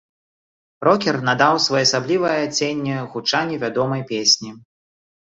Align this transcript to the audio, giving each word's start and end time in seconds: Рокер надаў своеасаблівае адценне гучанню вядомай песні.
Рокер 0.87 1.19
надаў 1.27 1.59
своеасаблівае 1.67 2.33
адценне 2.49 2.97
гучанню 3.15 3.63
вядомай 3.69 4.01
песні. 4.13 4.61